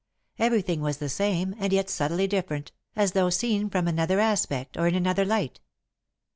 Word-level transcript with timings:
Everything 0.39 0.81
was 0.81 0.97
the 0.97 1.07
same, 1.09 1.53
and 1.59 1.71
yet 1.71 1.87
subtly 1.87 2.25
different, 2.25 2.71
as 2.95 3.11
though 3.11 3.29
seen 3.29 3.69
from 3.69 3.87
another 3.87 4.19
aspect 4.19 4.75
or 4.75 4.87
in 4.87 4.95
another 4.95 5.25
light. 5.25 5.59